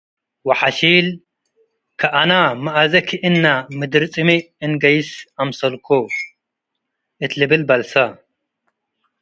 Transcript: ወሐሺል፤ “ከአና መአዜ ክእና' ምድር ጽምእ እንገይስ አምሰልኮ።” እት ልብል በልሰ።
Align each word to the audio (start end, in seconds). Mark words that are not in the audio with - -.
ወሐሺል፤ 0.47 1.07
“ከአና 1.99 2.31
መአዜ 2.63 2.93
ክእና' 3.09 3.65
ምድር 3.79 4.03
ጽምእ 4.13 4.43
እንገይስ 4.65 5.09
አምሰልኮ።” 5.41 5.87
እት 7.23 7.31
ልብል 7.39 7.61
በልሰ። 7.69 7.93